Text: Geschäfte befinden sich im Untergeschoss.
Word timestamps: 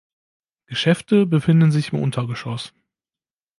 Geschäfte 0.65 1.27
befinden 1.27 1.71
sich 1.71 1.93
im 1.93 1.99
Untergeschoss. 2.01 2.73